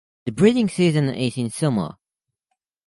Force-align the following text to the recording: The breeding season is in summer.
The 0.25 0.31
breeding 0.31 0.67
season 0.67 1.09
is 1.09 1.37
in 1.37 1.51
summer. 1.51 1.99